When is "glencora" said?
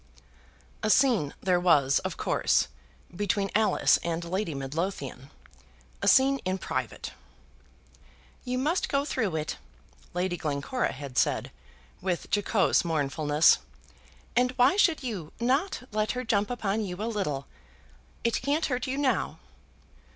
10.37-10.91